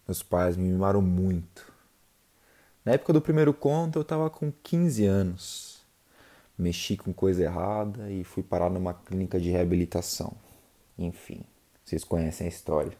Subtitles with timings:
[0.06, 1.72] Meus pais me mimaram muito.
[2.84, 5.84] Na época do primeiro conto, eu estava com 15 anos.
[6.56, 10.34] Mexi com coisa errada e fui parar numa clínica de reabilitação.
[10.96, 11.42] Enfim,
[11.84, 12.96] vocês conhecem a história.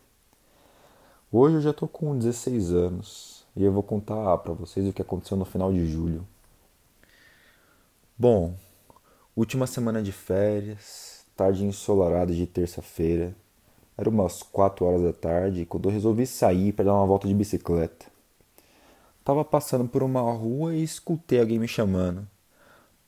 [1.30, 5.02] Hoje eu já estou com 16 anos e eu vou contar para vocês o que
[5.02, 6.26] aconteceu no final de julho.
[8.18, 8.56] Bom,
[9.36, 13.36] última semana de férias, tarde ensolarada de terça-feira.
[13.96, 17.34] Era umas 4 horas da tarde quando eu resolvi sair para dar uma volta de
[17.34, 18.06] bicicleta.
[19.24, 22.26] Tava passando por uma rua e escutei alguém me chamando.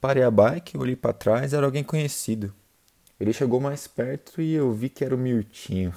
[0.01, 2.55] Parei a bike, olhei para trás, era alguém conhecido.
[3.19, 5.93] Ele chegou mais perto e eu vi que era o Mirtinho.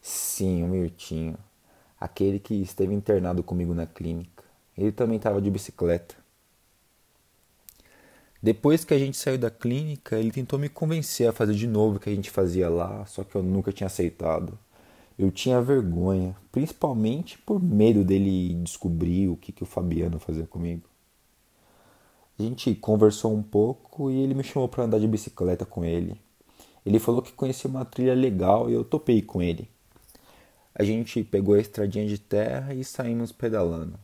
[0.00, 1.36] Sim, o Mirtinho.
[2.00, 4.44] Aquele que esteve internado comigo na clínica.
[4.76, 6.19] Ele também estava de bicicleta.
[8.42, 11.96] Depois que a gente saiu da clínica, ele tentou me convencer a fazer de novo
[11.96, 14.58] o que a gente fazia lá, só que eu nunca tinha aceitado.
[15.18, 20.88] Eu tinha vergonha, principalmente por medo dele descobrir o que, que o Fabiano fazia comigo.
[22.38, 26.18] A gente conversou um pouco e ele me chamou para andar de bicicleta com ele.
[26.86, 29.68] Ele falou que conhecia uma trilha legal e eu topei com ele.
[30.74, 34.00] A gente pegou a estradinha de terra e saímos pedalando.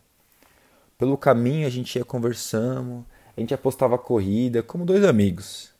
[0.99, 5.71] Pelo caminho a gente ia conversando a gente apostava corrida como dois amigos.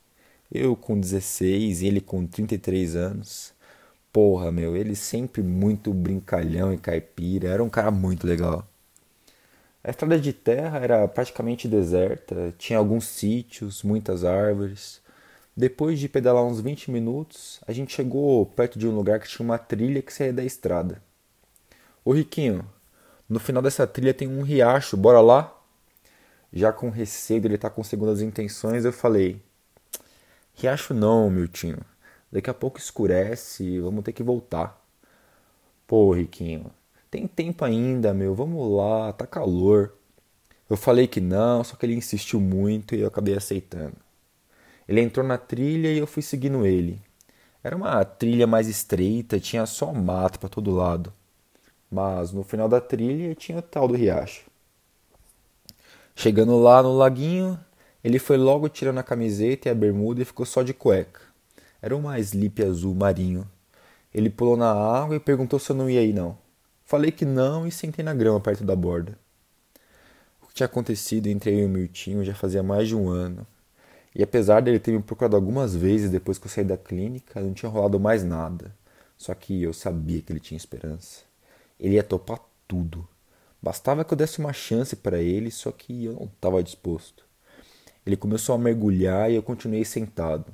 [0.51, 3.53] Eu com 16, ele com 33 anos.
[4.13, 8.67] Porra, meu, ele sempre muito brincalhão e caipira, era um cara muito legal.
[9.83, 15.01] A estrada de terra era praticamente deserta, tinha alguns sítios, muitas árvores.
[15.55, 19.43] Depois de pedalar uns 20 minutos, a gente chegou perto de um lugar que tinha
[19.43, 21.01] uma trilha que saía da estrada.
[22.05, 22.65] Ô Riquinho,
[23.27, 25.56] no final dessa trilha tem um riacho, bora lá?
[26.51, 29.41] Já com receio dele estar tá com segundas intenções, eu falei:
[30.53, 31.79] Riacho não, Miltinho.
[32.31, 34.83] Daqui a pouco escurece, vamos ter que voltar.
[35.85, 36.69] Pô, Riquinho,
[37.09, 39.93] tem tempo ainda, meu, vamos lá, tá calor.
[40.69, 43.95] Eu falei que não, só que ele insistiu muito e eu acabei aceitando.
[44.87, 47.01] Ele entrou na trilha e eu fui seguindo ele.
[47.63, 51.13] Era uma trilha mais estreita, tinha só mato para todo lado.
[51.89, 54.46] Mas no final da trilha tinha o tal do riacho.
[56.19, 57.59] Chegando lá no laguinho,
[58.03, 61.21] ele foi logo tirando a camiseta e a bermuda e ficou só de cueca.
[61.79, 63.47] Era uma slip azul marinho.
[64.11, 66.35] Ele pulou na água e perguntou se eu não ia ir não.
[66.83, 69.15] Falei que não e sentei na grama perto da borda.
[70.41, 73.45] O que tinha acontecido entre eu e o Mirtinho já fazia mais de um ano.
[74.15, 77.53] E apesar dele ter me procurado algumas vezes depois que eu saí da clínica, não
[77.53, 78.73] tinha rolado mais nada.
[79.15, 81.21] Só que eu sabia que ele tinha esperança.
[81.79, 83.07] Ele ia topar tudo.
[83.61, 87.25] Bastava que eu desse uma chance para ele, só que eu não estava disposto.
[88.05, 90.45] Ele começou a mergulhar e eu continuei sentado.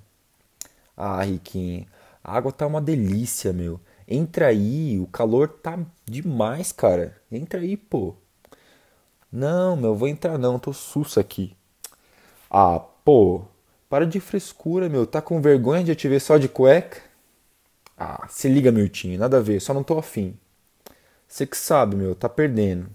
[0.96, 1.86] Ah, Riquinho,
[2.24, 3.80] a água tá uma delícia, meu.
[4.08, 7.18] Entra aí, o calor tá demais, cara.
[7.32, 8.16] Entra aí, pô.
[9.32, 11.56] Não, meu, vou entrar não, tô sussa aqui.
[12.50, 13.44] Ah, pô,
[13.90, 15.06] para de frescura, meu.
[15.08, 17.02] Tá com vergonha de eu te ver só de cueca?
[17.98, 20.38] Ah, se liga, Miltinho, nada a ver, só não tô afim.
[21.34, 22.92] Você que sabe, meu, tá perdendo.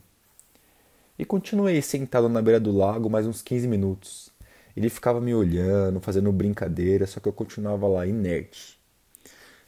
[1.18, 4.30] E continuei sentado na beira do lago mais uns 15 minutos.
[4.76, 8.78] Ele ficava me olhando, fazendo brincadeira, só que eu continuava lá inerte.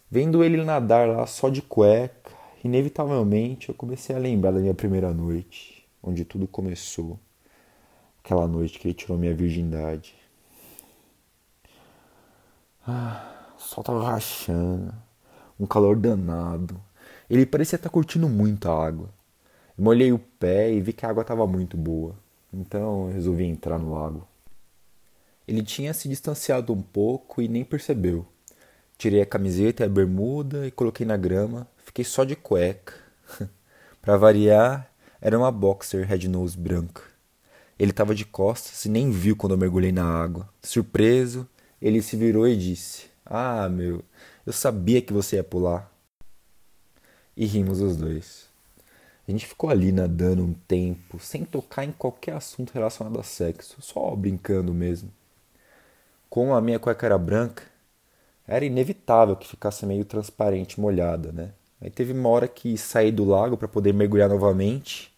[0.08, 2.30] Vendo ele nadar lá só de cueca,
[2.62, 7.18] inevitavelmente eu comecei a lembrar da minha primeira noite, onde tudo começou.
[8.22, 10.14] Aquela noite que ele tirou minha virgindade.
[12.86, 14.94] Ah, o sol tava rachando,
[15.58, 16.80] um calor danado.
[17.30, 19.08] Ele parecia estar curtindo muito a água.
[19.78, 22.16] Molhei o pé e vi que a água estava muito boa.
[22.52, 24.26] Então resolvi entrar no lago.
[25.46, 28.26] Ele tinha se distanciado um pouco e nem percebeu.
[28.98, 31.68] Tirei a camiseta e a bermuda e coloquei na grama.
[31.84, 32.94] Fiquei só de cueca.
[34.02, 34.90] Para variar,
[35.20, 37.02] era uma boxer red nose branca.
[37.78, 40.48] Ele estava de costas e nem viu quando eu mergulhei na água.
[40.64, 41.48] Surpreso,
[41.80, 44.02] ele se virou e disse: Ah, meu,
[44.44, 45.89] eu sabia que você ia pular
[47.36, 48.48] e rimos os dois.
[49.26, 53.80] A gente ficou ali nadando um tempo, sem tocar em qualquer assunto relacionado a sexo,
[53.80, 55.10] só brincando mesmo.
[56.28, 57.62] Como a minha cueca era branca,
[58.46, 61.52] era inevitável que ficasse meio transparente molhada, né?
[61.80, 65.12] Aí teve uma hora que saí do lago para poder mergulhar novamente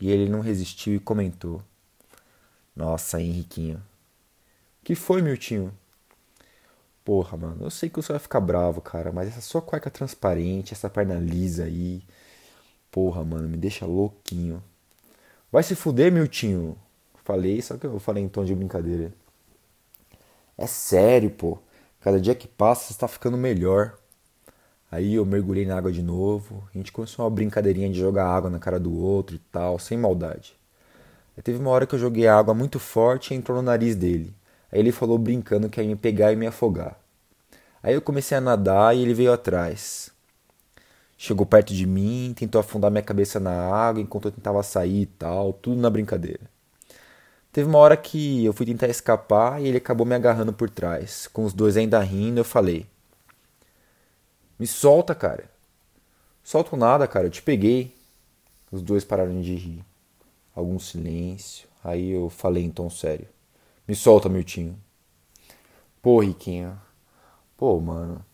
[0.00, 1.62] e ele não resistiu e comentou:
[2.74, 3.82] Nossa, Henriquinho.
[4.82, 5.72] Que foi, Miltinho?
[7.04, 10.72] Porra, mano, eu sei que você vai ficar bravo, cara, mas essa sua cueca transparente,
[10.72, 12.02] essa perna lisa aí.
[12.90, 14.62] Porra, mano, me deixa louquinho.
[15.50, 16.76] Vai se fuder, Miltinho.
[17.24, 19.12] Falei, só que eu falei em tom de brincadeira.
[20.56, 21.58] É sério, pô.
[22.00, 23.96] Cada dia que passa você tá ficando melhor.
[24.90, 26.64] Aí eu mergulhei na água de novo.
[26.74, 29.98] A gente começou uma brincadeirinha de jogar água na cara do outro e tal, sem
[29.98, 30.54] maldade.
[31.36, 34.34] Aí teve uma hora que eu joguei água muito forte e entrou no nariz dele.
[34.72, 36.98] Aí ele falou brincando que ia me pegar e me afogar.
[37.82, 40.10] Aí eu comecei a nadar e ele veio atrás.
[41.18, 45.06] Chegou perto de mim, tentou afundar minha cabeça na água enquanto eu tentava sair e
[45.06, 46.40] tal, tudo na brincadeira.
[47.52, 51.28] Teve uma hora que eu fui tentar escapar e ele acabou me agarrando por trás.
[51.32, 52.86] Com os dois ainda rindo, eu falei:
[54.58, 55.50] me solta, cara.
[56.44, 57.26] Solto nada, cara.
[57.26, 57.94] Eu te peguei.
[58.70, 59.84] Os dois pararam de rir.
[60.54, 61.68] Algum silêncio.
[61.82, 63.26] Aí eu falei em tom sério.
[63.86, 64.78] Me solta, Miltinho.
[66.00, 66.80] Pô, Riquinho.
[67.56, 68.24] Pô, mano.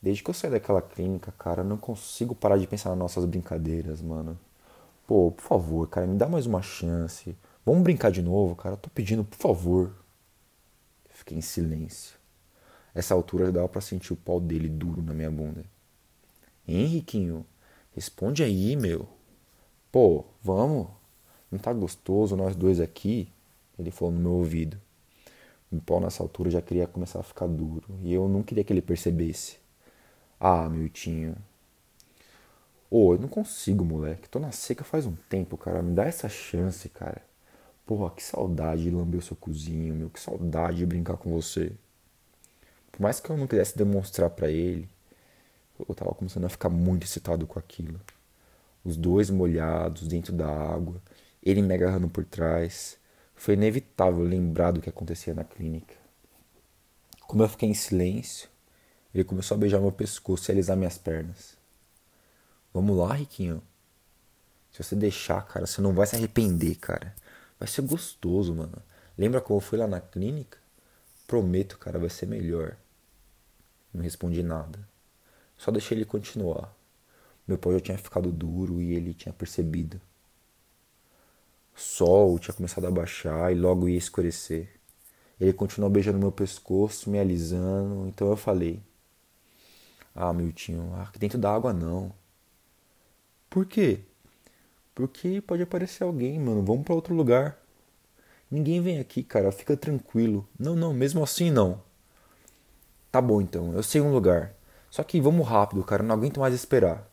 [0.00, 3.24] Desde que eu saí daquela clínica, cara, eu não consigo parar de pensar nas nossas
[3.24, 4.38] brincadeiras, mano.
[5.06, 7.36] Pô, por favor, cara, me dá mais uma chance.
[7.64, 8.74] Vamos brincar de novo, cara.
[8.74, 9.92] Eu tô pedindo, por favor.
[11.10, 12.16] Fiquei em silêncio.
[12.94, 15.64] Essa altura dava para sentir o pau dele duro na minha bunda.
[16.66, 17.44] Henriquinho,
[17.94, 19.08] responde aí, meu.
[19.90, 20.88] Pô, vamos?
[21.50, 23.28] Não tá gostoso nós dois aqui?
[23.78, 24.80] Ele falou no meu ouvido.
[25.72, 28.72] O pau nessa altura já queria começar a ficar duro e eu não queria que
[28.72, 29.56] ele percebesse.
[30.38, 31.34] Ah, Miltinho.
[32.90, 34.28] Ô, oh, eu não consigo, moleque.
[34.28, 35.82] Tô na seca faz um tempo, cara.
[35.82, 37.22] Me dá essa chance, cara.
[37.86, 40.10] Porra, que saudade de lamber o seu cozinho, meu.
[40.10, 41.72] Que saudade de brincar com você.
[42.90, 44.86] Por mais que eu não quisesse demonstrar para ele,
[45.78, 47.98] eu tava começando a ficar muito excitado com aquilo.
[48.84, 51.00] Os dois molhados dentro da água,
[51.42, 52.98] ele me agarrando por trás.
[53.42, 55.96] Foi inevitável lembrar do que acontecia na clínica.
[57.22, 58.48] Como eu fiquei em silêncio,
[59.12, 61.56] ele começou a beijar meu pescoço e alisar minhas pernas.
[62.72, 63.60] Vamos lá, Riquinho.
[64.70, 67.16] Se você deixar, cara, você não vai se arrepender, cara.
[67.58, 68.80] Vai ser gostoso, mano.
[69.18, 70.58] Lembra como eu fui lá na clínica?
[71.26, 72.76] Prometo, cara, vai ser melhor.
[73.92, 74.78] Não respondi nada.
[75.58, 76.72] Só deixei ele continuar.
[77.44, 80.00] Meu pau já tinha ficado duro e ele tinha percebido.
[81.74, 84.68] Sol tinha começado a baixar e logo ia escurecer.
[85.40, 88.80] Ele continuou beijando meu pescoço, me alisando, então eu falei:
[90.14, 92.12] Ah, Miltinho, aqui dentro da água não.
[93.50, 94.00] Por quê?
[94.94, 96.62] Porque pode aparecer alguém, mano.
[96.62, 97.58] Vamos para outro lugar.
[98.50, 99.50] Ninguém vem aqui, cara.
[99.52, 100.46] Fica tranquilo.
[100.58, 101.82] Não, não, mesmo assim não.
[103.10, 104.54] Tá bom então, eu sei um lugar.
[104.90, 107.06] Só que vamos rápido, cara, não aguento mais esperar.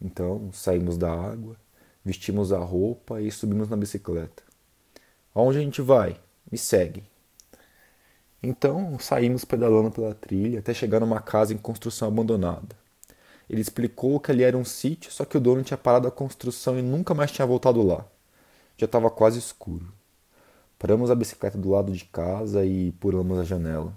[0.00, 1.56] Então saímos da água,
[2.04, 4.42] vestimos a roupa e subimos na bicicleta.
[5.34, 6.20] Aonde a gente vai?
[6.50, 7.04] Me segue.
[8.42, 12.74] Então saímos pedalando pela trilha até chegar numa casa em construção abandonada.
[13.48, 16.78] Ele explicou que ali era um sítio, só que o dono tinha parado a construção
[16.78, 18.06] e nunca mais tinha voltado lá.
[18.76, 19.92] Já estava quase escuro.
[20.78, 23.92] Paramos a bicicleta do lado de casa e pulamos a janela.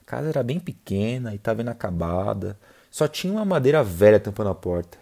[0.00, 2.58] A casa era bem pequena e estava inacabada.
[2.90, 4.98] Só tinha uma madeira velha tampando a porta.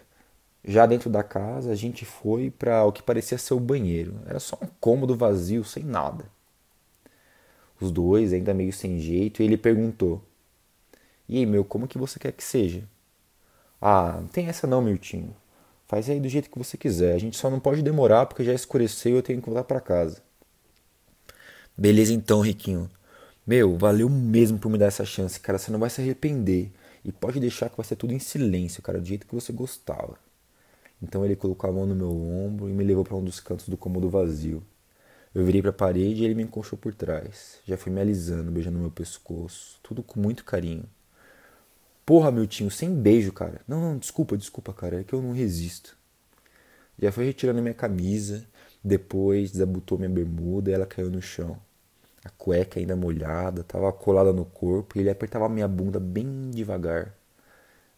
[0.67, 4.15] Já dentro da casa, a gente foi para o que parecia ser o banheiro.
[4.25, 6.25] Era só um cômodo vazio, sem nada.
[7.79, 10.23] Os dois, ainda meio sem jeito, e ele perguntou:
[11.29, 12.83] E aí, meu, como que você quer que seja?
[13.79, 15.35] Ah, não tem essa não, Miltinho.
[15.87, 17.13] Faz aí do jeito que você quiser.
[17.13, 19.79] A gente só não pode demorar porque já escureceu e eu tenho que voltar para
[19.79, 20.23] casa.
[21.77, 22.89] Beleza então, Riquinho.
[23.45, 25.59] Meu, valeu mesmo por me dar essa chance, cara.
[25.59, 26.71] Você não vai se arrepender.
[27.03, 30.24] E pode deixar que vai ser tudo em silêncio, cara, do jeito que você gostava.
[31.01, 33.69] Então ele colocou a mão no meu ombro e me levou para um dos cantos
[33.69, 34.63] do cômodo vazio.
[35.33, 37.59] Eu virei para a parede e ele me encoxou por trás.
[37.65, 40.85] Já foi me alisando, beijando meu pescoço, tudo com muito carinho.
[42.05, 43.61] Porra, meu tio, sem beijo, cara.
[43.67, 45.97] Não, não, desculpa, desculpa, cara, é que eu não resisto.
[46.99, 48.45] Já foi retirando minha camisa,
[48.83, 51.59] depois desabotou minha bermuda e ela caiu no chão
[52.25, 57.13] a cueca ainda molhada, tava colada no corpo e ele apertava minha bunda bem devagar.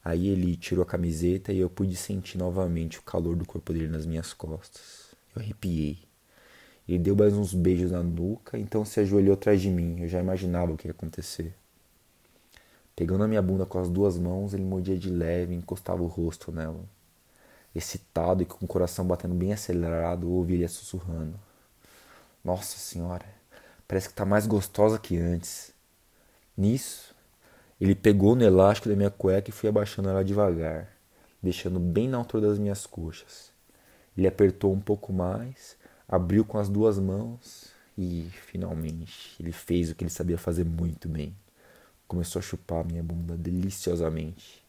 [0.07, 3.89] Aí ele tirou a camiseta e eu pude sentir novamente o calor do corpo dele
[3.89, 5.13] nas minhas costas.
[5.35, 5.99] Eu arrepiei.
[6.87, 9.99] Ele deu mais uns beijos na nuca, então se ajoelhou atrás de mim.
[9.99, 11.53] Eu já imaginava o que ia acontecer.
[12.95, 16.07] Pegando a minha bunda com as duas mãos, ele mordia de leve e encostava o
[16.07, 16.85] rosto nela.
[17.75, 21.37] Excitado e com o coração batendo bem acelerado, eu ouvi ele sussurrando.
[22.45, 23.25] Nossa Senhora,
[23.87, 25.71] Parece que tá mais gostosa que antes.
[26.57, 27.15] Nisso,
[27.79, 30.89] ele pegou no elástico da minha cueca e foi abaixando ela devagar.
[31.41, 33.51] deixando bem na altura das minhas coxas.
[34.17, 39.95] Ele apertou um pouco mais, abriu com as duas mãos e, finalmente, ele fez o
[39.95, 41.35] que ele sabia fazer muito bem.
[42.07, 44.65] Começou a chupar minha bunda deliciosamente.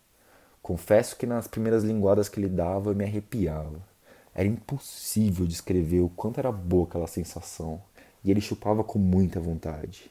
[0.60, 3.80] Confesso que nas primeiras linguadas que ele dava eu me arrepiava.
[4.34, 7.80] Era impossível descrever o quanto era boa aquela sensação,
[8.22, 10.10] e ele chupava com muita vontade.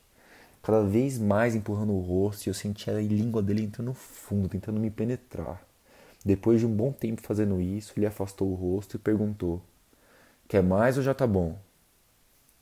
[0.68, 4.50] Cada vez mais empurrando o rosto e eu sentia a língua dele entrando no fundo,
[4.50, 5.66] tentando me penetrar.
[6.26, 9.62] Depois de um bom tempo fazendo isso, ele afastou o rosto e perguntou:
[10.46, 11.58] Quer mais ou já tá bom?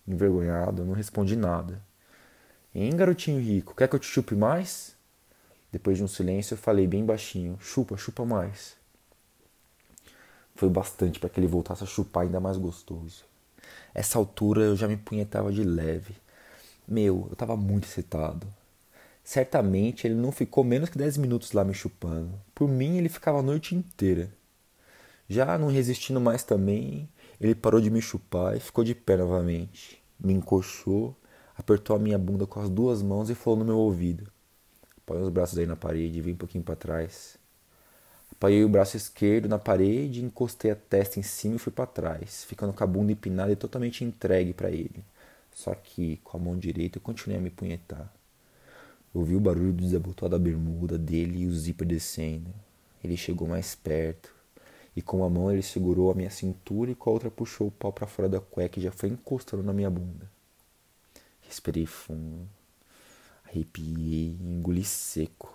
[0.07, 1.81] Envergonhado, eu não respondi nada.
[2.75, 4.95] Hein, garotinho rico, quer que eu te chupe mais?
[5.71, 8.77] Depois de um silêncio, eu falei bem baixinho: Chupa, chupa mais.
[10.53, 13.25] Foi bastante para que ele voltasse a chupar ainda mais gostoso.
[13.95, 16.23] Essa altura eu já me punhetava de leve.
[16.87, 18.47] Meu, eu tava muito excitado.
[19.23, 22.39] Certamente ele não ficou menos que dez minutos lá me chupando.
[22.53, 24.31] Por mim, ele ficava a noite inteira.
[25.27, 27.09] Já não resistindo mais também,
[27.41, 29.99] ele parou de me chupar e ficou de pé novamente.
[30.19, 31.15] Me encoxou,
[31.57, 34.31] apertou a minha bunda com as duas mãos e falou no meu ouvido:
[35.05, 37.37] Põe os braços aí na parede e vem um pouquinho para trás.
[38.31, 42.43] Apoiei o braço esquerdo na parede, encostei a testa em cima e fui para trás,
[42.43, 45.03] ficando com a bunda empinada e totalmente entregue para ele.
[45.55, 48.13] Só que com a mão direita eu continuei a me punhetar.
[49.13, 52.53] Ouvi o barulho do desabotoado da bermuda dele e o zíper descendo.
[53.01, 54.35] Ele chegou mais perto,
[54.93, 57.71] e com uma mão ele segurou a minha cintura e com a outra puxou o
[57.71, 60.29] pau para fora da cueca e já foi encostando na minha bunda.
[61.39, 62.49] Respirei fundo,
[63.45, 65.53] arrepiei engoli seco.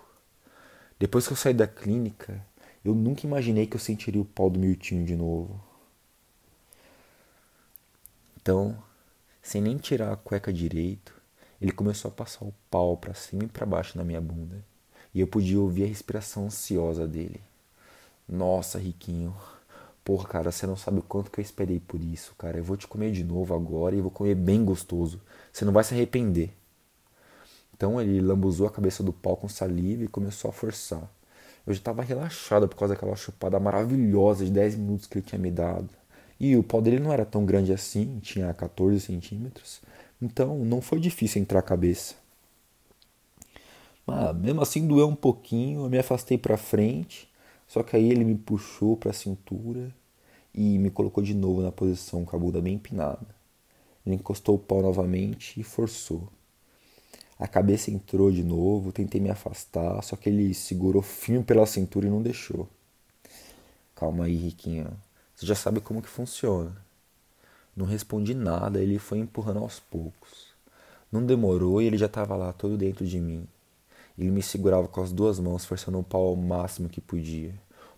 [0.99, 2.43] Depois que eu saí da clínica,
[2.83, 5.63] eu nunca imaginei que eu sentiria o pau do Mirtinho de novo.
[8.41, 8.83] Então,
[9.43, 11.15] sem nem tirar a cueca direito,
[11.61, 14.65] ele começou a passar o pau para cima e para baixo na minha bunda.
[15.15, 17.41] E eu podia ouvir a respiração ansiosa dele.
[18.29, 19.35] Nossa, Riquinho.
[20.05, 22.59] Porra, cara, você não sabe o quanto que eu esperei por isso, cara.
[22.59, 25.21] Eu vou te comer de novo agora e vou comer bem gostoso.
[25.53, 26.51] Você não vai se arrepender.
[27.75, 31.11] Então ele lambuzou a cabeça do pau com saliva e começou a forçar.
[31.67, 35.39] Eu já estava relaxado por causa daquela chupada maravilhosa de 10 minutos que ele tinha
[35.39, 36.00] me dado.
[36.41, 39.81] E o pau dele não era tão grande assim, tinha 14 centímetros.
[40.21, 42.15] Então não foi difícil entrar a cabeça.
[44.07, 47.31] Mas mesmo assim doeu um pouquinho, eu me afastei para frente
[47.71, 49.95] só que aí ele me puxou para a cintura
[50.53, 53.29] e me colocou de novo na posição com a bunda bem empinada.
[54.05, 56.29] Ele encostou o pau novamente e forçou.
[57.39, 62.09] A cabeça entrou de novo, tentei me afastar, só que ele segurou firme pela cintura
[62.09, 62.69] e não deixou.
[63.95, 64.89] Calma aí, Riquinho.
[65.41, 66.77] Você já sabe como que funciona.
[67.75, 70.49] Não respondi nada, ele foi empurrando aos poucos.
[71.11, 73.49] Não demorou e ele já estava lá todo dentro de mim.
[74.19, 77.55] Ele me segurava com as duas mãos, forçando o pau ao máximo que podia.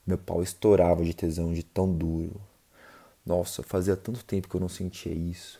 [0.06, 2.40] Meu pau estourava de tesão de tão duro.
[3.26, 5.58] Nossa, fazia tanto tempo que eu não sentia isso.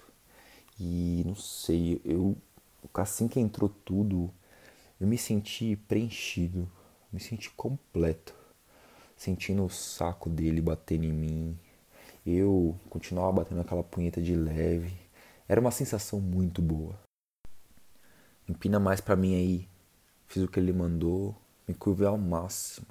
[0.78, 2.36] E não sei, eu
[2.94, 4.30] assim que entrou tudo,
[5.00, 6.70] eu me senti preenchido,
[7.12, 8.32] me senti completo,
[9.16, 11.58] sentindo o saco dele batendo em mim.
[12.24, 14.96] Eu continuava batendo aquela punheta de leve.
[15.48, 16.98] Era uma sensação muito boa.
[18.48, 19.68] Empina mais para mim aí,
[20.32, 21.36] Fiz o que ele mandou,
[21.68, 22.86] me curvei ao máximo,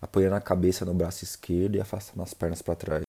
[0.00, 3.02] apoiando a cabeça no braço esquerdo e afastando as pernas para trás.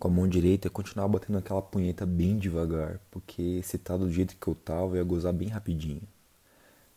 [0.00, 4.10] Com a mão direita eu continuava batendo aquela punheta bem devagar, porque se tá do
[4.10, 6.02] jeito que eu tava, eu ia gozar bem rapidinho.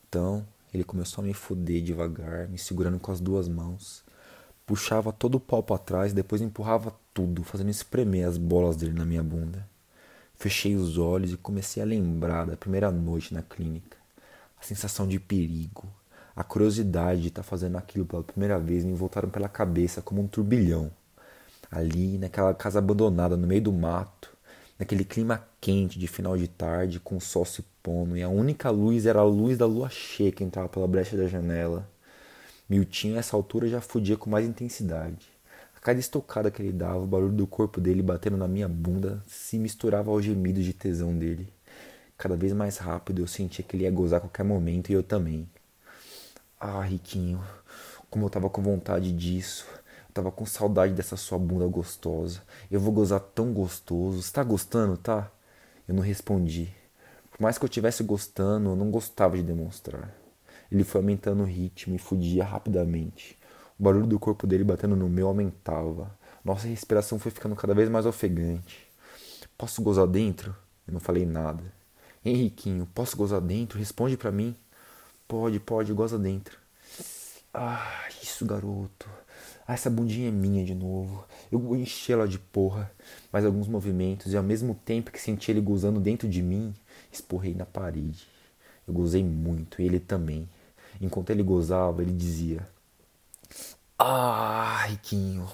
[0.09, 4.03] Então, ele começou a me foder devagar, me segurando com as duas mãos.
[4.71, 9.03] Puxava todo o pau para trás, depois empurrava tudo, fazendo espremer as bolas dele na
[9.03, 9.67] minha bunda.
[10.33, 13.97] Fechei os olhos e comecei a lembrar da primeira noite na clínica
[14.57, 15.83] a sensação de perigo,
[16.33, 20.21] a curiosidade de estar tá fazendo aquilo pela primeira vez me voltaram pela cabeça como
[20.21, 20.89] um turbilhão.
[21.69, 24.31] Ali, naquela casa abandonada no meio do mato,
[24.79, 28.69] naquele clima quente de final de tarde, com o sol se pondo, e a única
[28.69, 31.85] luz era a luz da lua cheia que entrava pela brecha da janela.
[32.71, 35.27] Miltinho, a essa altura, já fudia com mais intensidade.
[35.75, 39.21] A cada estocada que ele dava, o barulho do corpo dele batendo na minha bunda
[39.27, 41.51] se misturava ao gemido de tesão dele.
[42.17, 45.03] Cada vez mais rápido eu sentia que ele ia gozar a qualquer momento e eu
[45.03, 45.49] também.
[46.57, 47.43] Ah, Riquinho,
[48.09, 49.67] como eu tava com vontade disso.
[50.07, 52.41] Eu tava com saudade dessa sua bunda gostosa.
[52.71, 54.21] Eu vou gozar tão gostoso.
[54.21, 55.29] Você tá gostando, tá?
[55.85, 56.73] Eu não respondi.
[57.31, 60.20] Por mais que eu estivesse gostando, eu não gostava de demonstrar.
[60.71, 63.37] Ele foi aumentando o ritmo e fudia rapidamente.
[63.79, 66.15] O barulho do corpo dele batendo no meu aumentava.
[66.45, 68.87] Nossa respiração foi ficando cada vez mais ofegante.
[69.57, 70.55] Posso gozar dentro?
[70.87, 71.63] Eu não falei nada.
[72.23, 73.77] Henriquinho, posso gozar dentro?
[73.77, 74.55] Responde para mim.
[75.27, 76.57] Pode, pode, goza dentro.
[77.53, 79.09] Ah, isso, garoto.
[79.67, 81.25] Ah, essa bundinha é minha de novo.
[81.51, 82.91] Eu enchi ela de porra,
[83.31, 86.73] mais alguns movimentos, e ao mesmo tempo que senti ele gozando dentro de mim,
[87.11, 88.25] esporrei na parede.
[88.87, 90.47] Eu gozei muito, e ele também.
[91.01, 92.65] Enquanto ele gozava, ele dizia:
[93.97, 95.49] Ah, Riquinho,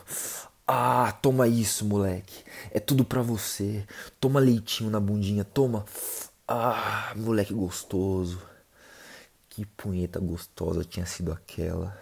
[0.67, 2.43] ah, toma isso, moleque.
[2.71, 3.85] É tudo pra você.
[4.19, 5.85] Toma leitinho na bundinha, toma.
[6.45, 8.41] Ah, moleque gostoso.
[9.49, 11.97] Que punheta gostosa tinha sido aquela.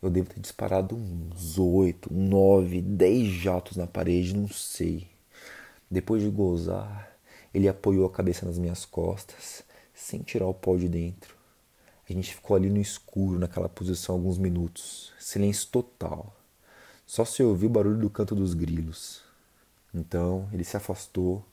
[0.00, 5.06] Eu devo ter disparado uns oito, nove, dez jatos na parede, não sei.
[5.90, 7.12] Depois de gozar,
[7.52, 9.62] ele apoiou a cabeça nas minhas costas,
[9.94, 11.41] sem tirar o pó de dentro.
[12.08, 15.12] A gente ficou ali no escuro, naquela posição, alguns minutos.
[15.18, 16.34] Silêncio total.
[17.06, 19.22] Só se ouviu o barulho do canto dos grilos.
[19.94, 21.44] Então ele se afastou,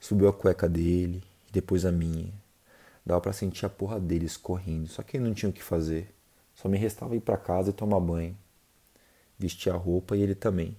[0.00, 2.32] subiu a cueca dele e depois a minha.
[3.04, 6.14] Dava para sentir a porra dele escorrendo, só que ele não tinha o que fazer.
[6.54, 8.36] Só me restava ir para casa e tomar banho.
[9.38, 10.76] Vestir a roupa e ele também.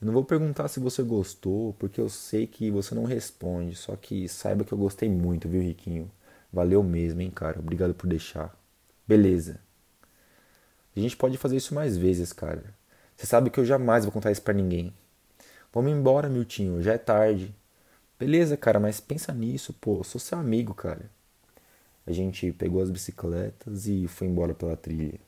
[0.00, 3.74] Eu não vou perguntar se você gostou, porque eu sei que você não responde.
[3.74, 6.08] Só que saiba que eu gostei muito, viu, Riquinho?
[6.52, 7.58] Valeu mesmo, hein, cara?
[7.58, 8.56] Obrigado por deixar.
[9.06, 9.60] Beleza.
[10.96, 12.74] A gente pode fazer isso mais vezes, cara.
[13.16, 14.92] Você sabe que eu jamais vou contar isso para ninguém.
[15.72, 17.54] Vamos embora, Miltinho, já é tarde.
[18.18, 21.10] Beleza, cara, mas pensa nisso, pô, eu sou seu amigo, cara.
[22.06, 25.20] A gente pegou as bicicletas e foi embora pela trilha.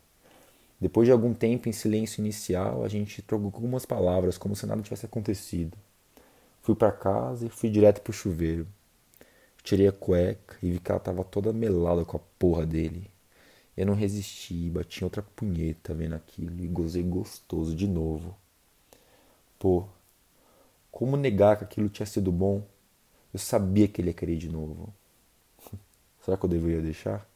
[0.80, 4.80] Depois de algum tempo em silêncio inicial, a gente trocou algumas palavras como se nada
[4.82, 5.76] tivesse acontecido.
[6.62, 8.66] Fui para casa e fui direto pro chuveiro.
[9.62, 13.10] Tirei a cueca e vi que ela tava toda melada com a porra dele.
[13.76, 18.36] Eu não resisti, bati outra punheta vendo aquilo e gozei gostoso de novo.
[19.58, 19.86] Pô,
[20.90, 22.62] como negar que aquilo tinha sido bom?
[23.34, 24.94] Eu sabia que ele ia querer de novo.
[26.24, 27.29] Será que eu deveria deixar?